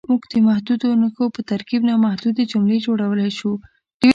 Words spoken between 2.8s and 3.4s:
جوړولی